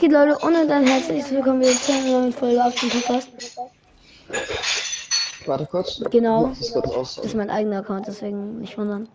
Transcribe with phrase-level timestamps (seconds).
[0.00, 0.38] geht, Leute?
[0.38, 3.28] Und ein herzliches Willkommen wieder zu einer neuen Folge auf dem Podcast.
[5.44, 6.00] Warte kurz.
[6.10, 6.48] Genau.
[6.48, 7.16] Das ist kurz aus.
[7.16, 9.10] Das ist mein eigener Account, deswegen nicht wundern,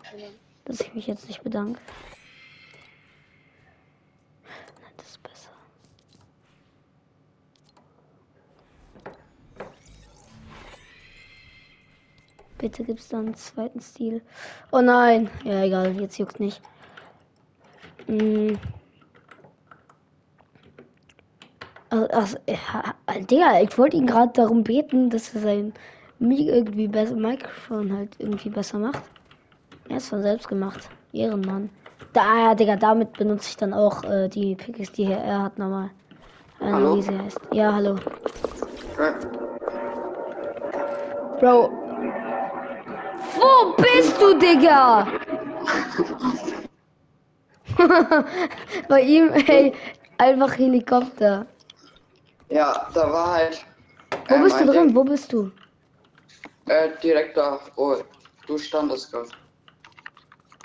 [0.64, 1.80] dass ich mich jetzt nicht bedanke.
[4.96, 5.50] Das ist besser.
[12.58, 14.22] Bitte gibt's da einen zweiten Stil.
[14.70, 15.28] Oh nein.
[15.42, 16.60] Ja, egal, jetzt juckt nicht.
[18.06, 18.56] Hm.
[21.90, 25.72] Also, ja, Digga, ich wollte ihn gerade darum beten, dass er sein
[26.18, 29.02] Mic irgendwie besser, Mikrofon halt irgendwie besser macht.
[29.88, 30.88] Er ist von selbst gemacht.
[31.12, 31.70] Ehrenmann.
[32.12, 35.90] Da, ja, Digga, damit benutze ich dann auch äh, die Picks, die er hat nochmal.
[36.60, 36.96] Äh, Hallo?
[36.96, 37.40] Wie sie heißt.
[37.52, 37.96] Ja, hallo.
[38.98, 39.12] Äh,
[41.38, 41.70] Bro.
[43.36, 45.06] Wo bist du, Digga?
[48.88, 49.72] Bei ihm, ey,
[50.18, 51.46] einfach Helikopter.
[52.48, 53.64] Ja, da war halt.
[54.28, 54.94] Wo äh, bist du drin?
[54.94, 55.50] Wo bist du?
[56.68, 57.60] Äh, direkt da.
[57.76, 57.96] Oh,
[58.46, 59.28] du standest gerade.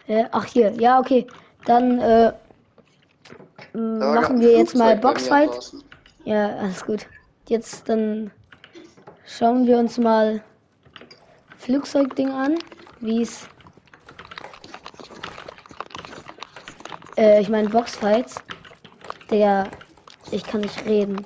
[0.08, 1.28] Äh, ach hier, ja okay.
[1.66, 2.34] Dann äh,
[3.74, 5.74] machen wir jetzt mal Boxfight.
[6.26, 7.08] Ja, alles gut.
[7.48, 8.32] Jetzt dann
[9.26, 10.44] schauen wir uns mal
[11.58, 12.58] Flugzeugding an,
[13.00, 13.48] wie es.
[17.18, 18.36] Äh, ich meine Boxfights.
[19.30, 19.70] Der,
[20.32, 21.26] ich kann nicht reden.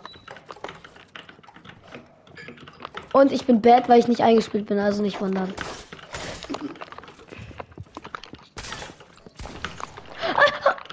[3.16, 5.54] Und ich bin bad, weil ich nicht eingespielt bin, also nicht wundern.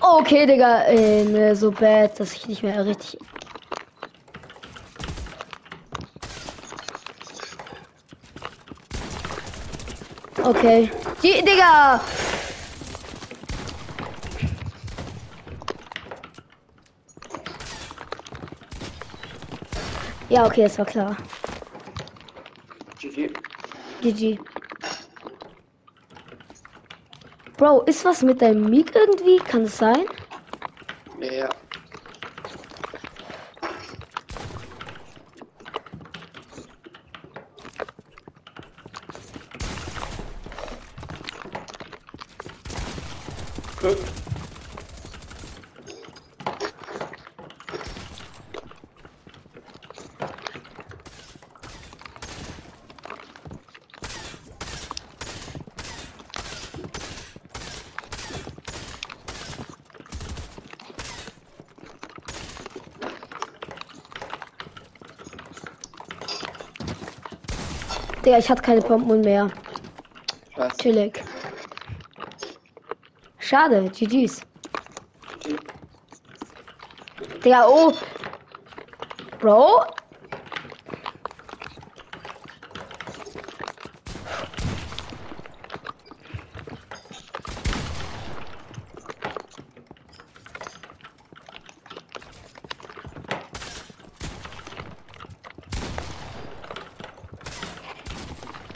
[0.00, 3.18] Okay, Digga, äh, ne, so bad, dass ich nicht mehr richtig
[10.44, 10.90] Okay.
[11.22, 12.00] Die, Digga!
[20.28, 21.16] Ja, okay, es war klar.
[24.02, 24.38] GG.
[27.56, 29.36] Bro, ist was mit deinem Mic irgendwie?
[29.36, 30.06] Kann es sein?
[31.20, 31.48] Ja.
[68.24, 69.50] Digga, ich hatte keine Pompen mehr.
[70.54, 70.76] Scheiße.
[70.76, 71.24] Chillig.
[73.38, 74.42] Schade, GG's.
[75.40, 75.56] GG.
[77.44, 77.92] Digga, oh.
[79.40, 79.91] Bro?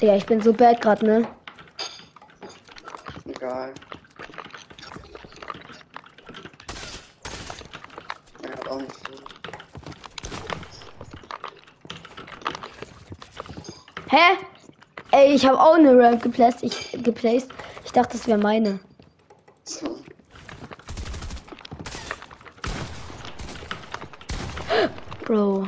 [0.06, 1.26] Digga, ich bin so bad grad, ne?
[3.24, 3.74] Egal.
[8.40, 9.14] Er hat auch nicht so.
[14.10, 14.16] Hä?
[15.10, 16.62] Ey, ich habe auch eine Ramp geplaced.
[16.62, 17.50] Ich, geplaced.
[17.84, 18.78] ich dachte, das wäre meine.
[19.64, 19.98] So.
[25.24, 25.66] Bro.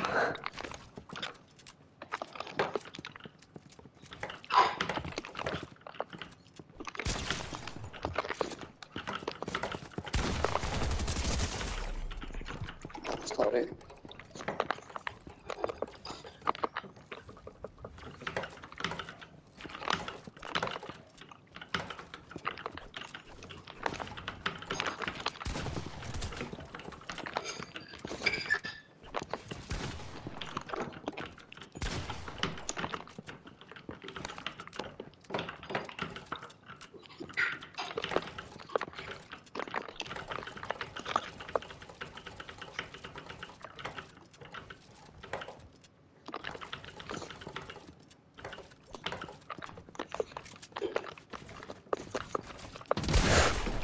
[13.38, 13.68] Sorry.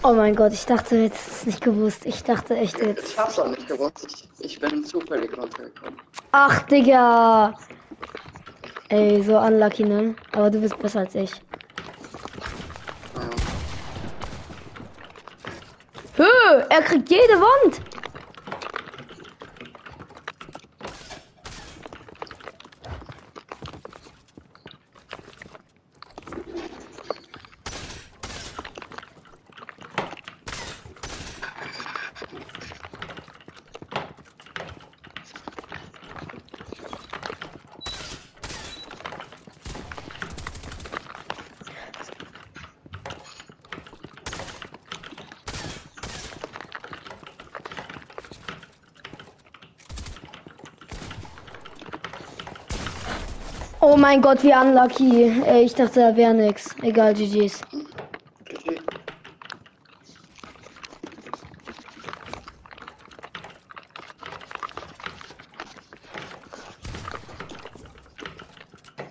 [0.07, 2.05] Oh mein Gott, ich dachte jetzt ist nicht gewusst.
[2.05, 3.13] Ich dachte echt jetzt.
[3.13, 4.29] Ich hab's auch nicht gewusst.
[4.39, 5.99] Ich, ich bin zufällig runtergekommen.
[6.33, 7.55] Ach, Digga.
[8.91, 10.15] Ey, so unlucky, ne?
[10.33, 11.31] Aber du bist besser als ich.
[13.15, 13.31] Ja.
[16.19, 17.81] Hö, er kriegt jede Wand.
[53.95, 55.41] Oh mein Gott, wie unlucky.
[55.47, 56.75] Ey, ich dachte, da wäre nix.
[56.83, 57.61] Egal, GG's.
[58.45, 58.81] GG.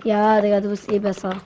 [0.03, 1.37] Ja, Digga, du bist eh besser.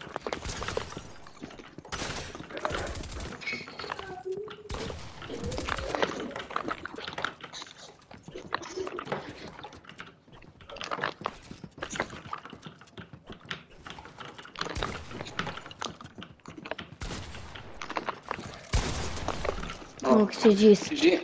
[20.09, 20.89] Oh, GG's.
[20.89, 21.19] GG.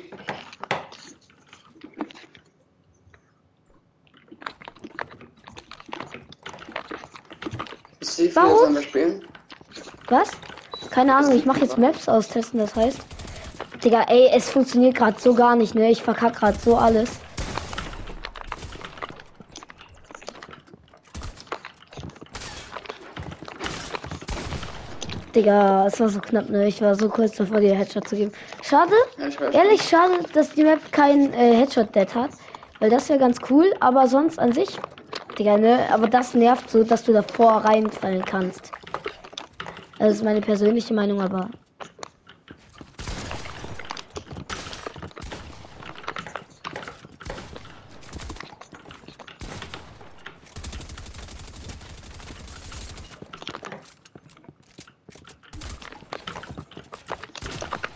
[8.34, 8.78] Warum?
[10.10, 10.32] Was?
[10.92, 13.00] Keine Ahnung, ich mache jetzt Maps austesten, das heißt.
[13.84, 15.90] Digga, ey, es funktioniert gerade so gar nicht, ne?
[15.90, 17.10] Ich verkack gerade so alles.
[25.36, 26.68] Digga, es war so knapp, ne?
[26.68, 28.32] Ich war so kurz davor, dir Headshot zu geben.
[28.74, 28.96] Schade,
[29.52, 32.32] ehrlich schade, dass die Map kein äh, Headshot-Dead hat.
[32.80, 34.68] Weil das wäre ganz cool, aber sonst an sich,
[35.38, 35.88] Digga, ne?
[35.92, 38.72] Aber das nervt so, dass du davor reinfallen kannst.
[40.00, 41.52] Das ist meine persönliche Meinung, aber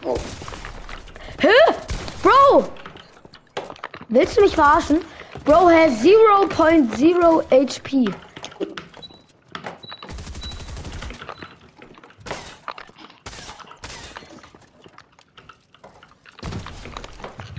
[0.05, 0.15] Oh,
[1.39, 1.53] Hä?
[2.23, 2.65] Bro!
[4.17, 5.01] Willst du mich verarschen?
[5.45, 8.05] Bro has 0.0 HP.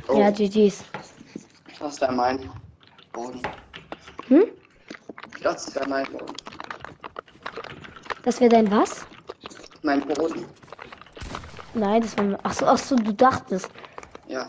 [0.08, 0.18] oh.
[0.18, 0.82] Ja, GG's.
[1.78, 2.50] das wäre mein
[3.12, 3.40] Boden.
[4.26, 4.46] Hm?
[5.40, 6.34] Das wäre mein Boden.
[8.24, 9.06] Das wäre dein was?
[9.82, 10.44] Mein Boden.
[11.74, 12.36] Nein, das war.
[12.42, 13.70] Ach so, ach so, du dachtest.
[14.26, 14.48] Ja.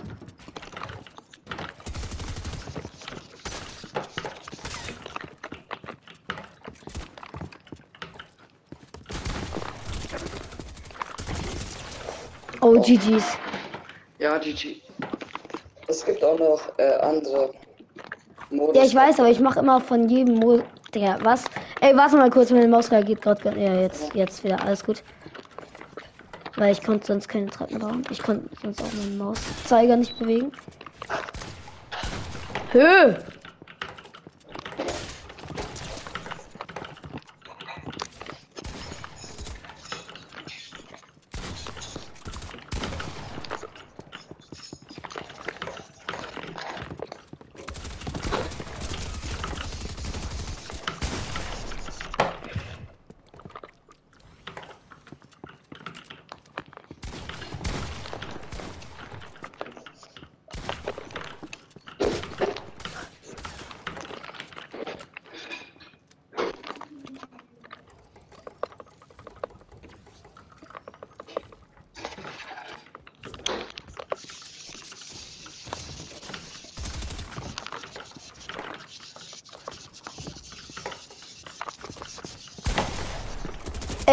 [12.62, 13.38] Oh, GG's.
[14.20, 14.82] Ja, GG.
[15.88, 17.52] Es gibt auch noch äh, andere
[18.50, 18.76] Modus.
[18.76, 20.62] Ja, ich weiß, aber ich mache immer von jedem Mo.
[20.94, 21.46] Digga, was?
[21.82, 23.50] Ey, warte mal kurz, meine Maus reagiert gerade.
[23.60, 25.04] Ja, jetzt, jetzt wieder, alles gut.
[26.56, 28.02] Weil ich konnte sonst keine Treppen bauen.
[28.10, 30.52] Ich konnte sonst auch meinen Mauszeiger nicht bewegen.
[32.72, 33.16] Hö!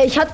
[0.07, 0.29] Ich hat.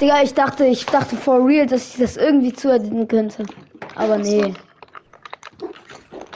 [0.00, 3.44] Digga, ich dachte, ich dachte for real, dass ich das irgendwie zuordnen könnte.
[3.94, 4.52] Aber nee.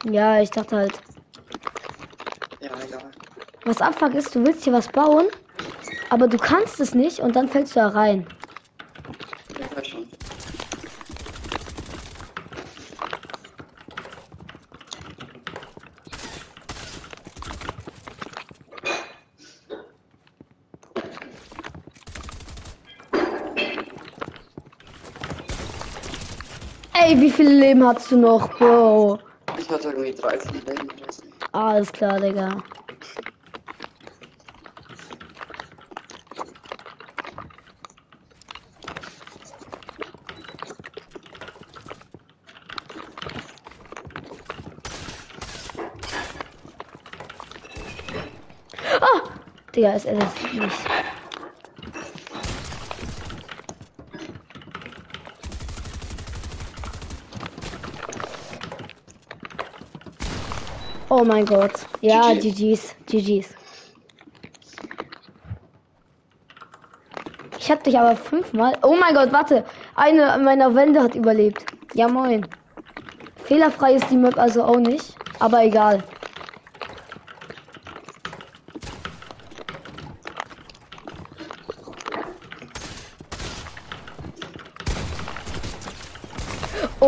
[0.05, 0.93] Ja, ich dachte halt.
[2.61, 3.11] Ja, egal.
[3.65, 5.27] Was Abfuck ist, du willst hier was bauen,
[6.09, 8.27] aber du kannst es nicht und dann fällst du da rein.
[9.59, 10.09] Ich weiß schon.
[27.11, 29.19] Ey, wie viele Leben hast du noch, Bro?
[29.59, 30.89] Ich hatte irgendwie 13 Leben.
[31.51, 32.63] Alles klar, Digga.
[49.01, 49.21] Ah!
[49.75, 50.77] Digga, ist er das nicht.
[61.11, 61.73] Oh mein Gott.
[62.03, 62.53] Ja, GG.
[62.53, 62.95] GG's.
[63.07, 63.49] GG's.
[67.59, 68.75] Ich hab dich aber fünfmal.
[68.83, 69.65] Oh mein Gott, warte.
[69.97, 71.67] Eine meiner Wände hat überlebt.
[71.95, 72.47] Ja, moin.
[73.45, 75.17] Fehlerfrei ist die Map also auch nicht.
[75.41, 76.05] Aber egal.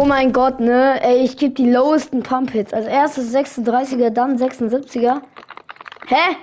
[0.03, 1.01] Oh mein Gott, ne?
[1.01, 2.73] Ey, ich gebe die lowesten Pump Hits.
[2.73, 5.23] Als erstes 36er, dann 76er.
[6.07, 6.37] Hä?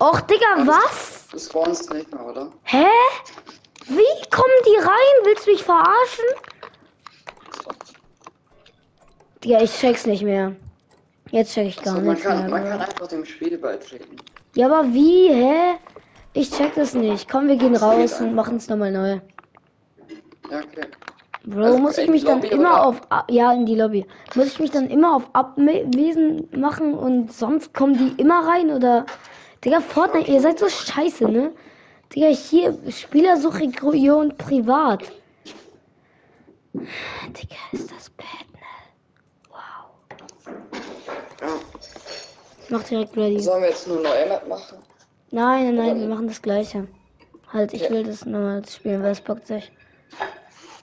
[0.00, 1.28] Och, Digga, was?
[1.30, 2.52] Du spawnst nicht mehr, oder?
[2.64, 2.86] Hä?
[3.86, 5.16] Wie kommen die rein?
[5.22, 6.24] Willst du mich verarschen?
[9.44, 10.56] Digga, ich check's nicht mehr.
[11.30, 12.48] Jetzt check ich gar Also nicht kann, mehr.
[12.50, 14.16] man kann einfach dem Spiel beitreten.
[14.56, 15.28] Ja, aber wie?
[15.28, 15.76] Hä?
[16.32, 17.30] Ich check das nicht.
[17.30, 19.20] Komm, wir gehen Das raus und machen es nochmal neu.
[20.50, 20.88] Ja, okay.
[21.44, 22.86] Bro, Also muss ich mich die dann Lobby immer oder?
[22.86, 23.00] auf.
[23.30, 24.06] Ja, in die Lobby.
[24.34, 29.06] Muss ich mich dann immer auf Abwesen machen und sonst kommen die immer rein oder.
[29.64, 31.52] Digga, Fortnite, ihr seid so scheiße, ne?
[32.14, 35.02] Digga, hier Spielersuchregion privat.
[36.72, 38.60] Digga, ist das bad, ne?
[39.50, 40.50] Wow.
[41.40, 41.48] Ja.
[42.68, 43.40] Mach direkt ready.
[43.40, 44.78] Sollen wir jetzt nur neue Map machen?
[45.32, 46.86] Nein, nein, nein, Oder- wir machen das gleiche.
[47.52, 47.90] Halt, ich Ja.
[47.90, 49.72] will das nochmal spielen, weil es bockt sich.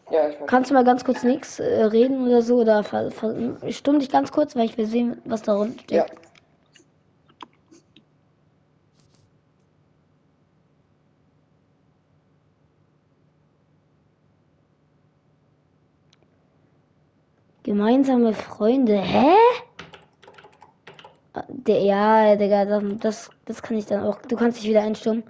[0.10, 0.48] Ja, ich mach.
[0.48, 2.58] Kannst du mal ganz kurz nichts äh, reden oder so?
[2.62, 3.36] Oder ver, ver,
[3.72, 5.98] stumm dich ganz kurz, weil ich will sehen, was da unten steht.
[5.98, 6.06] Ja.
[17.64, 18.98] Gemeinsame Freunde.
[18.98, 19.36] Hä?
[21.50, 24.22] Der, ja, Digga, das, das, das kann ich dann auch.
[24.22, 25.24] Du kannst dich wieder einstummen.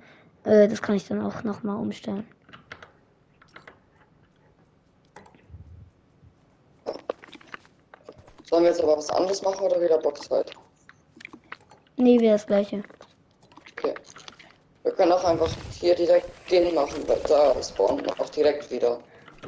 [0.44, 2.28] Äh, das kann ich dann auch nochmal umstellen.
[8.50, 10.52] Sollen wir jetzt aber was anderes machen oder wieder Boxfight?
[11.98, 12.84] Nee, wieder das gleiche.
[13.74, 13.94] Okay.
[14.84, 15.50] Wir können auch einfach
[15.80, 19.00] hier direkt den machen, weil da spawnen auch direkt wieder.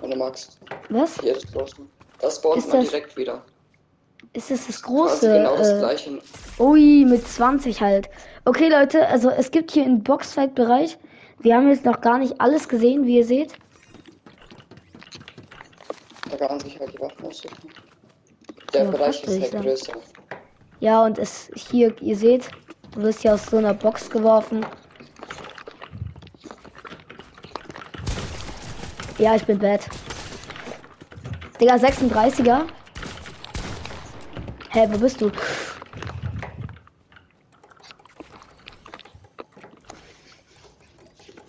[0.01, 0.60] Wenn du magst.
[0.89, 1.20] Was?
[1.22, 1.77] Hier ist große.
[2.20, 3.44] Da spawnt Ist man das direkt wieder.
[4.34, 5.27] Ist das das große?
[5.32, 6.22] genau das äh, gleiche.
[6.60, 8.10] Ui, mit 20 halt.
[8.46, 10.98] Okay, Leute, also es gibt hier einen Boxfight-Bereich.
[11.39, 13.53] Wir haben jetzt noch gar nicht alles gesehen, wie ihr seht.
[16.29, 17.70] Da kann man sich halt die Waffen aussuchen.
[18.73, 19.63] Der Ja, Bereich ist ich halt sagen.
[19.63, 19.93] größer.
[20.79, 22.49] Ja, und es hier, ihr seht,
[22.93, 24.65] du wirst hier aus so einer Box geworfen.
[29.17, 29.81] Ja, ich bin bad.
[31.59, 32.65] Digga, 36er.
[34.71, 35.29] Hä, wo bist du?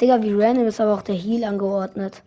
[0.00, 2.22] Digga, wie random ist aber auch der Heal angeordnet.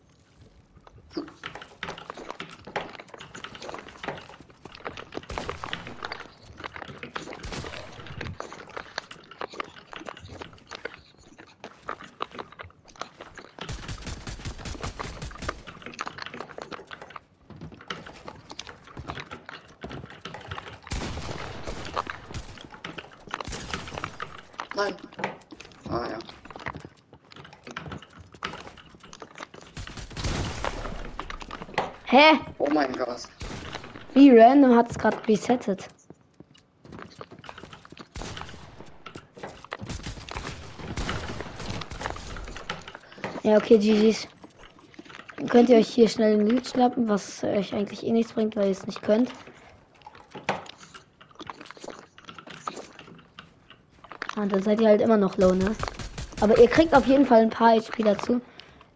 [24.76, 24.96] Nein.
[25.90, 26.20] Ah ja.
[32.06, 32.40] Hä?
[32.58, 33.28] Oh mein Gott.
[34.38, 35.88] Random hat es gerade resettet?
[43.44, 44.28] Ja, okay, GG's.
[45.50, 48.66] Könnt ihr euch hier schnell den Loot schnappen, was euch eigentlich eh nichts bringt, weil
[48.66, 49.30] ihr es nicht könnt.
[54.38, 55.76] Und dann seid ihr halt immer noch low, ne?
[56.42, 58.42] Aber ihr kriegt auf jeden Fall ein paar HP dazu.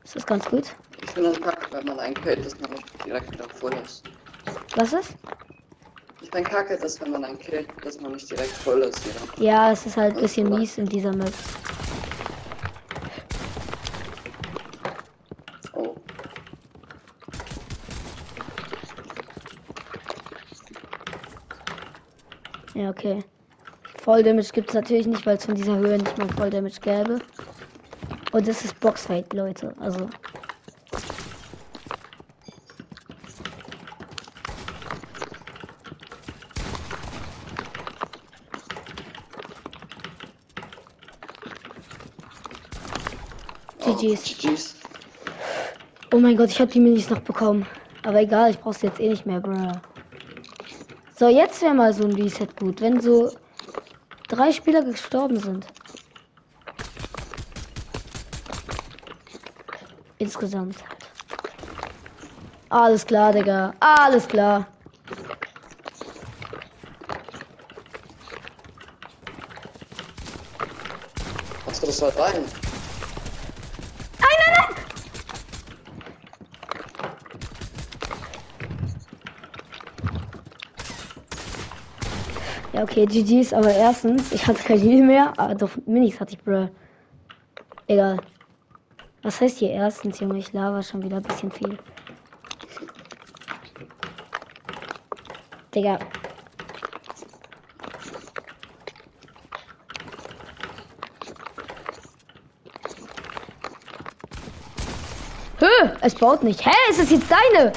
[0.03, 0.73] Das ist ganz gut.
[1.03, 1.39] Ich finde es
[1.71, 2.71] wenn man killt, dass man
[3.05, 4.03] direkt wieder voll ist.
[4.77, 5.15] Was ist?
[6.21, 9.43] Ich bin kacke, dass wenn man einen killt, dass man nicht direkt voll ist wieder.
[9.43, 11.33] Ja, es ist halt ein bisschen mies in dieser Map.
[15.73, 15.95] Oh.
[22.75, 23.23] Ja, okay.
[24.03, 26.79] Voll Damage gibt es natürlich nicht, weil es von dieser Höhe nicht mal Voll Damage
[26.81, 27.17] gäbe.
[28.31, 29.73] Und das ist Boxfight, Leute.
[29.79, 30.07] Also.
[43.95, 44.23] GG's.
[44.23, 44.75] GG's.
[46.13, 47.65] Oh mein Gott, ich habe die Minis noch bekommen.
[48.03, 49.71] Aber egal, ich brauch's jetzt eh nicht mehr, bruh.
[51.17, 53.31] So, jetzt wäre mal so ein Reset gut, wenn so
[54.27, 55.65] drei Spieler gestorben sind.
[60.19, 60.77] Insgesamt.
[62.69, 63.73] Alles klar, Digga.
[63.79, 64.67] Alles klar.
[71.65, 72.43] Hast du das halt rein?
[74.19, 74.75] Nein, nein, nein!
[82.77, 86.43] Ja, okay, GG's, aber erstens, ich hatte kein Heal mehr, aber doch Minis hatte ich,
[86.43, 86.67] bruh.
[87.87, 88.19] Egal.
[89.23, 90.37] Was heißt hier erstens, Junge?
[90.37, 91.75] Ich laber schon wieder ein bisschen viel.
[95.73, 95.97] Digga.
[105.59, 106.63] Hö, es baut nicht.
[106.63, 107.73] Hä, ist es jetzt deine?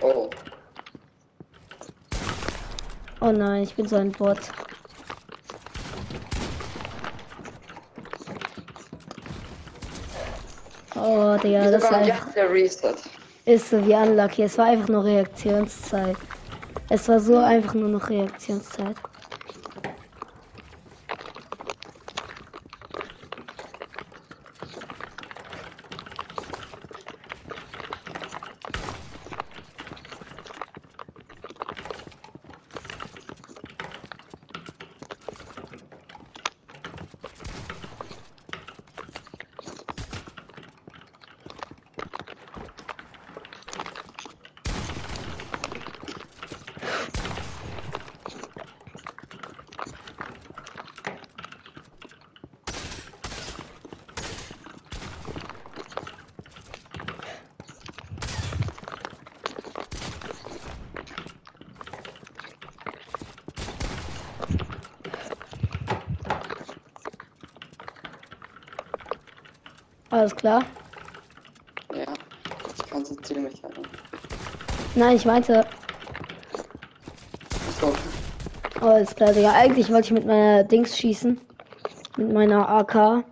[0.00, 0.30] Oh.
[3.20, 4.38] Oh nein, ich bin so ein Bot.
[10.94, 12.94] Oh, Digga, Wieso das war, jetzt der Reset?
[13.44, 14.42] ist so wie unlucky.
[14.42, 16.16] Es war einfach nur Reaktionszeit.
[16.90, 18.96] Es war so einfach nur noch Reaktionszeit.
[70.18, 70.64] Alles klar.
[71.94, 72.12] Ja.
[73.04, 73.82] So ziemlich halten.
[74.96, 75.64] Nein, ich meinte,
[77.80, 77.94] So.
[78.80, 79.52] alles klar, Digga.
[79.52, 81.40] Eigentlich wollte ich mit meiner Dings schießen.
[82.16, 83.24] Mit meiner AK.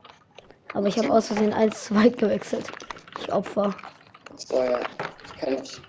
[0.75, 2.71] Aber ich habe aus Versehen eins zu weit gewechselt.
[3.21, 3.75] Ich Opfer.
[4.37, 4.79] So, ja.
[5.41, 5.81] Kenn ich.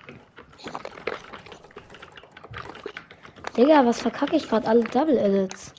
[3.55, 5.75] Digga, was verkacke ich gerade alle Double Edits?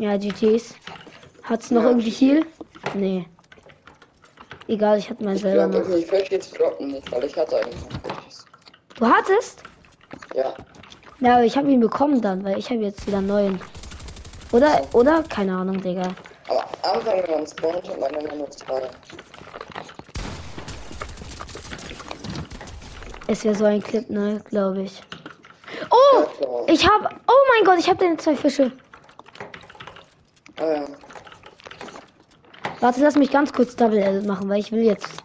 [0.00, 0.74] Ja, GTs.
[1.42, 1.88] Hat's noch Ja.
[1.90, 2.46] irgendwie Heal?
[2.94, 3.26] Nee.
[4.66, 5.96] Egal, ich hatte meinen Ich selber glaube, noch.
[5.96, 7.82] ich will jetzt droppen nicht, weil ich hatte eigentlich.
[8.96, 9.62] Du hattest?
[10.34, 10.54] Ja.
[11.20, 13.60] Ja, aber ich habe ihn bekommen dann, weil ich habe jetzt wieder neuen.
[14.52, 15.22] Oder, oder?
[15.24, 16.08] Keine Ahnung, Digga.
[16.48, 18.88] Aber Anfang, spawnt, hat man immer nur zwei.
[23.26, 24.40] Ist ja so ein Clip, ne?
[24.48, 25.02] Glaube ich.
[25.90, 26.64] Oh!
[26.68, 27.08] Ich habe.
[27.28, 28.72] Oh mein Gott, ich habe deine zwei Fische.
[30.58, 30.84] Ah, ja.
[32.80, 35.22] Warte, lass mich ganz kurz Double Edit machen, weil ich will jetzt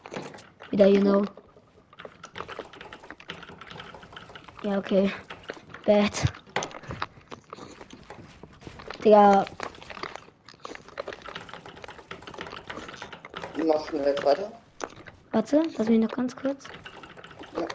[0.72, 1.24] wieder, you know.
[4.64, 5.12] Ja, okay.
[5.86, 6.12] Bad.
[9.04, 9.46] Digga,
[13.64, 14.52] Mach schnell weiter.
[15.32, 16.66] warte, lass mich noch ganz kurz.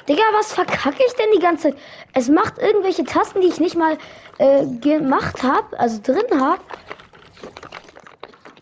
[0.08, 1.78] Digga, was verkacke ich denn die ganze Zeit?
[2.12, 3.96] Es macht irgendwelche Tasten, die ich nicht mal
[4.38, 6.60] äh, gemacht habe, also drin habe.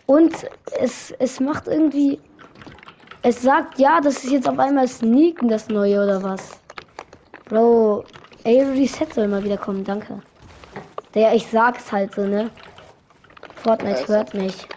[0.07, 0.33] Und
[0.79, 2.19] es, es macht irgendwie.
[3.23, 6.61] Es sagt, ja, das ist jetzt auf einmal Sneaken, das neue oder was.
[7.49, 8.05] Bro,
[8.45, 10.23] ey, Reset soll mal wieder kommen, danke.
[11.15, 12.51] Der, ich sag's halt so, ne?
[13.63, 14.69] Fortnite hört mich.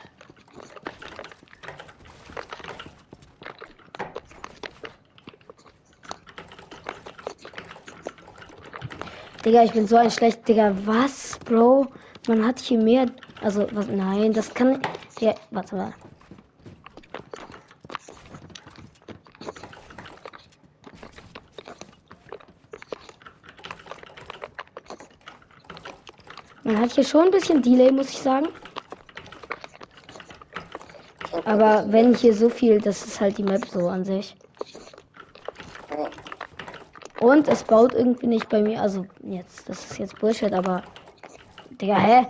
[9.45, 10.47] Digga, ich bin so ein schlecht.
[10.47, 11.20] Digga, was,
[11.51, 11.87] Bro?
[12.29, 13.07] Man hat hier mehr.
[13.41, 13.87] Also, was?
[13.87, 14.81] Nein, das kann.
[15.19, 15.93] Ja, warte mal.
[26.63, 28.47] Man hat hier schon ein bisschen Delay, muss ich sagen.
[31.43, 34.37] Aber wenn hier so viel, das ist halt die Map so an sich.
[37.19, 38.81] Und es baut irgendwie nicht bei mir.
[38.81, 40.81] Also, jetzt, das ist jetzt Bullshit, aber.
[41.81, 42.25] Digga, hä?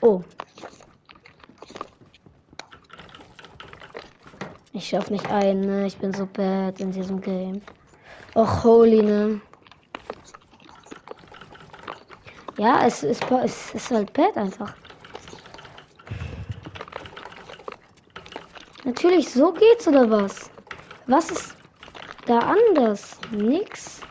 [0.00, 0.24] Oh.
[4.72, 5.86] Ich schaff nicht ein, ne?
[5.86, 7.62] Ich bin so bad in diesem Game.
[8.34, 9.40] Och, holy, ne?
[12.58, 14.74] Ja, es ist, es ist halt bad einfach.
[18.84, 20.50] Natürlich, so geht's oder was?
[21.06, 21.56] Was ist
[22.26, 23.18] da anders?
[23.30, 24.02] Nix.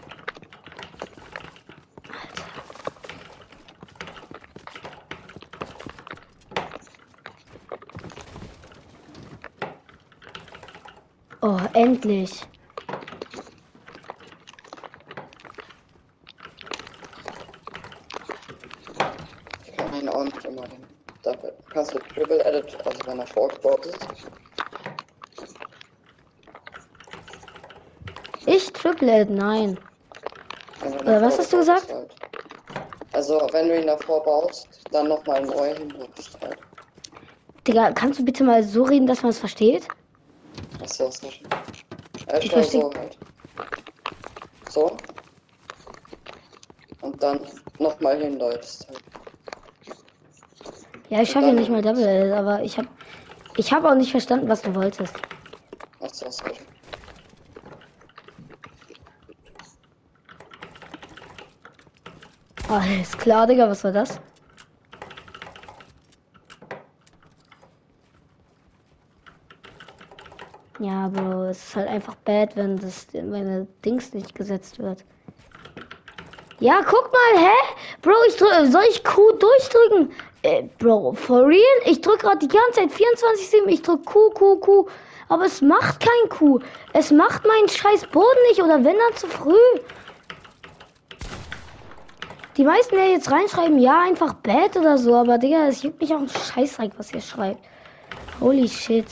[11.41, 12.47] Oh, endlich.
[19.65, 20.67] Ich kann auch nicht immer
[21.73, 24.07] kannst du Triple Edit, also wenn er vorgebaut ist.
[29.09, 29.77] Edit, nein.
[31.05, 31.91] Er Äh, was hast du gesagt?
[31.91, 32.15] Halt.
[33.13, 36.57] Also, wenn du ihn davor baust, dann nochmal neu hinrutschst halt.
[37.67, 39.87] Digga, kannst du bitte mal so reden, dass man es versteht?
[40.81, 41.43] Achso, ist nicht.
[42.27, 43.17] Äh, Ich stell versteh- so halt.
[44.69, 44.97] So.
[47.01, 47.39] Und dann
[47.79, 49.01] nochmal hinläufst halt.
[51.09, 52.87] Ja, ich schaffe ja nicht mal Double aber ich hab,
[53.55, 55.13] ich hab auch nicht verstanden, was du wolltest.
[55.99, 56.57] Achso, sorry.
[62.73, 64.19] Alles klar, Digga, was war das?
[70.79, 75.05] Ja, Bro, es ist halt einfach bad, wenn das meine Dings nicht gesetzt wird.
[76.61, 77.75] Ja, guck mal, hä?
[78.01, 80.11] Bro, ich drück, soll ich Q durchdrücken?
[80.41, 81.61] Äh, Bro, for real?
[81.85, 84.87] Ich drück gerade die ganze Zeit 24-7, ich drück Q, Q, Q.
[85.29, 86.59] Aber es macht kein Q.
[86.93, 89.79] Es macht meinen scheiß Boden nicht oder wenn dann zu früh.
[92.55, 96.13] Die meisten werden jetzt reinschreiben, ja, einfach bad oder so, aber Digga, es juckt mich
[96.13, 97.63] auch ein Scheißdreck, was ihr schreibt.
[98.39, 99.07] Holy shit.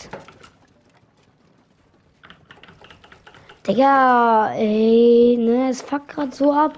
[3.67, 6.77] Digga, ey, ne, es fuckt grad so ab.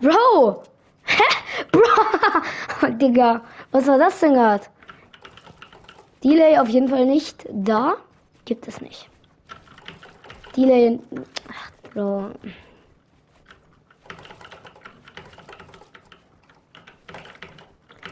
[0.00, 0.62] Bro!
[1.04, 1.22] Hä?
[1.72, 2.88] Bro!
[2.98, 3.40] Digga,
[3.70, 4.64] was war das denn gerade?
[6.22, 7.96] Delay auf jeden Fall nicht da.
[8.44, 9.08] Gibt es nicht.
[10.56, 10.98] Delay.
[11.50, 12.30] Ach, Bro.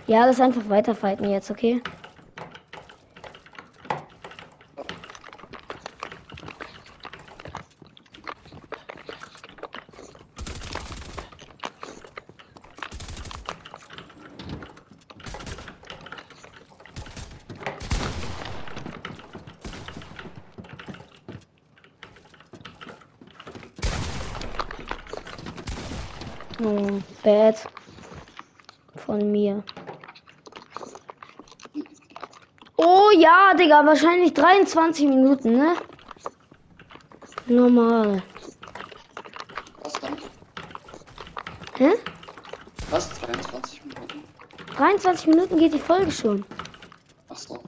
[0.07, 1.80] Ja, das einfach weiterfighten jetzt, okay?
[26.64, 27.57] Oh, bad.
[28.96, 29.62] Von mir.
[32.77, 35.77] Oh ja, Digga, wahrscheinlich 23 Minuten, ne?
[37.46, 38.22] Normal.
[39.83, 40.16] Was dann?
[41.77, 41.92] Hä?
[42.88, 43.11] Was?
[43.20, 44.24] 23 Minuten?
[44.77, 46.46] 23 Minuten geht die Folge schon.
[47.29, 47.61] Achso.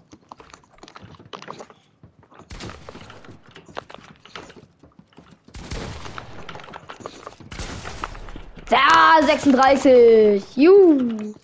[8.71, 10.55] Ja, 36.
[10.57, 11.35] Juhu.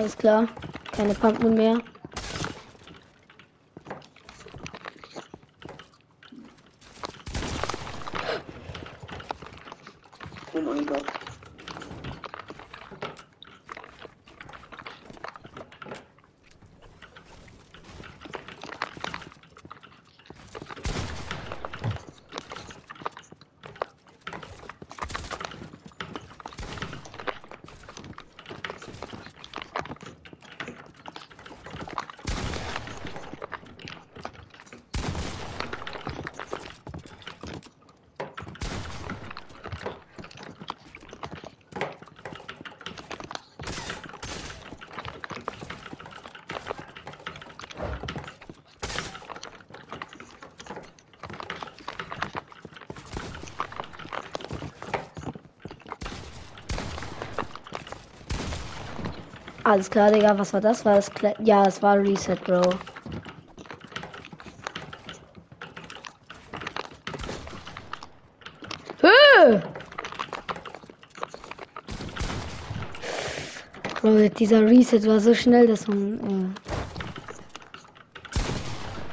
[0.00, 0.48] Alles klar.
[0.92, 1.78] Keine Pumpen mehr.
[59.70, 60.36] Alles klar, Digga.
[60.36, 60.84] Was war das?
[60.84, 62.60] War das Kle Ja, es war Reset, Bro.
[69.00, 69.60] Höh!
[74.00, 76.18] Bro, dieser Reset war so schnell, dass man.
[76.18, 76.48] Äh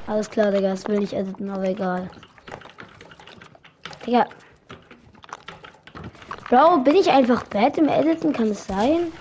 [0.10, 0.70] alles klar, Digga.
[0.70, 2.10] Das will nicht editen, aber egal.
[4.08, 4.26] Digga.
[6.50, 8.34] Bro, bin ich einfach bad im Editen?
[8.34, 9.12] Kann es sein?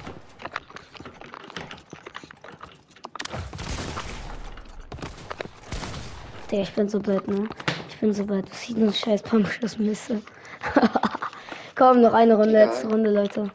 [6.57, 7.47] Digga, ich bin so bad, ne?
[7.91, 8.51] Ich bin so bad.
[8.51, 10.23] Was sieht nur scheiß Pumpschuss Misse.
[11.75, 12.65] Komm, noch eine Runde, Ja.
[12.65, 13.51] letzte Runde, Leute.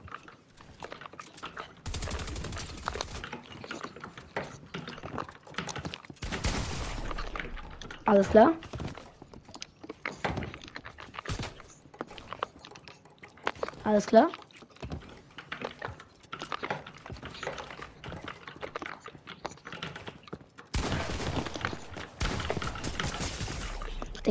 [8.06, 8.54] Alles klar?
[13.84, 14.30] Alles klar?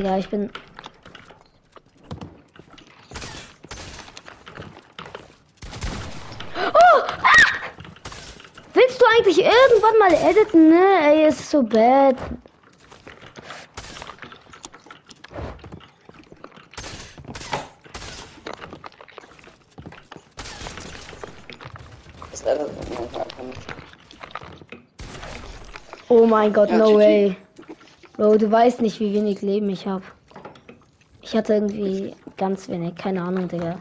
[0.01, 0.51] Digga, ich bin.
[6.57, 7.03] Oh!
[7.23, 7.61] Ah!
[8.73, 10.85] Willst du eigentlich irgendwann mal editen, ne?
[11.03, 12.17] Ey, es ist so bad.
[26.09, 27.37] Oh mein Gott, no way.
[28.21, 30.05] Bro, du weißt nicht, wie wenig Leben ich habe.
[31.23, 33.79] Ich hatte irgendwie ganz wenig, keine Ahnung, Digga.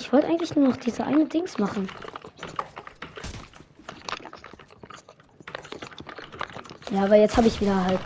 [0.00, 1.88] Ich wollte eigentlich nur noch diese eine Dings machen.
[6.90, 8.00] Ja, aber jetzt habe ich wieder halt.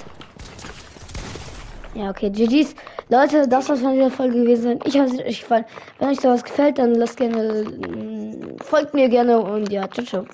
[1.94, 2.74] Ja, okay, GG's.
[3.08, 4.78] Leute, das war's von dieser Folge gewesen.
[4.84, 5.64] Ich hoffe, euch gefallen.
[6.00, 10.26] Wenn euch sowas gefällt, dann lasst gerne, mm, folgt mir gerne und ja, ciao.